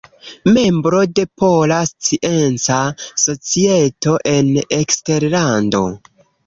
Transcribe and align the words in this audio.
Membro 0.53 1.01
de 1.19 1.25
Pola 1.43 1.77
Scienca 1.91 2.81
Societo 3.27 4.19
en 4.35 4.53
Eksterlando. 4.83 5.89